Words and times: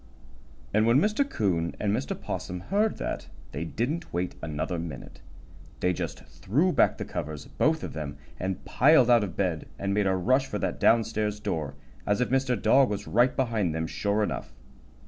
And 0.73 0.87
when 0.87 0.97
Mr. 0.99 1.23
'Coon 1.29 1.75
and 1.79 1.95
Mr. 1.95 2.19
'Possum 2.19 2.59
heard 2.59 2.97
that 2.97 3.29
they 3.51 3.65
didn't 3.65 4.11
wait 4.11 4.33
another 4.41 4.79
minute. 4.79 5.21
They 5.79 5.93
just 5.93 6.23
threw 6.25 6.71
back 6.71 6.97
the 6.97 7.05
covers, 7.05 7.45
both 7.45 7.83
of 7.83 7.93
them, 7.93 8.17
and 8.39 8.65
piled 8.65 9.11
out 9.11 9.23
of 9.23 9.37
bed 9.37 9.67
and 9.77 9.93
made 9.93 10.07
a 10.07 10.15
rush 10.15 10.47
for 10.47 10.57
that 10.57 10.79
down 10.79 11.03
stairs 11.03 11.39
door, 11.39 11.75
as 12.07 12.19
if 12.19 12.29
Mr. 12.31 12.59
Dog 12.59 12.89
was 12.89 13.05
right 13.05 13.35
behind 13.35 13.75
them, 13.75 13.85
sure 13.85 14.23
enough. 14.23 14.51